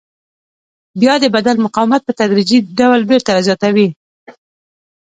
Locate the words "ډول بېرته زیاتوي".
2.79-3.87